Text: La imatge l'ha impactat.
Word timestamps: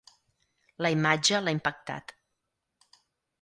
La 0.85 0.91
imatge 0.95 1.41
l'ha 1.43 1.53
impactat. 1.59 2.15